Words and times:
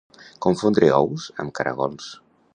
Confondre 0.45 0.89
ous 1.03 1.29
amb 1.45 1.55
caragols. 1.61 2.11